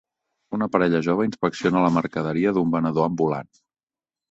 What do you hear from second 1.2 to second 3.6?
inspecciona la mercaderia d'un venedor ambulant.